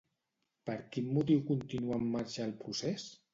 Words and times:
Per 0.69 0.77
quin 0.95 1.11
motiu 1.17 1.43
continua 1.51 2.01
en 2.01 2.09
marxa 2.17 2.43
el 2.49 2.57
procés? 2.65 3.07